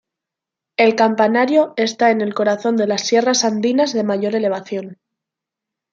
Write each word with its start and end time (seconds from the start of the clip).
El 0.77 0.95
Campanario 0.95 1.75
está 1.77 2.09
en 2.09 2.21
el 2.21 2.33
corazón 2.33 2.75
de 2.75 2.87
las 2.87 3.01
sierras 3.05 3.43
andinas 3.45 3.93
de 3.93 4.03
mayor 4.03 4.33
elevación. 4.35 4.97